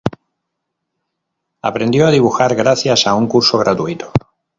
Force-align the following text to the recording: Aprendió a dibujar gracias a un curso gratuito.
Aprendió 1.61 2.07
a 2.07 2.09
dibujar 2.09 2.55
gracias 2.55 3.05
a 3.05 3.13
un 3.13 3.27
curso 3.27 3.59
gratuito. 3.59 4.11